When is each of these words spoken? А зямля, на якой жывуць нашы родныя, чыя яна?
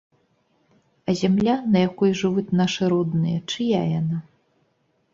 А 1.11 1.15
зямля, 1.19 1.55
на 1.77 1.85
якой 1.91 2.11
жывуць 2.23 2.47
нашы 2.63 2.83
родныя, 2.97 3.37
чыя 3.51 3.87
яна? 3.99 4.17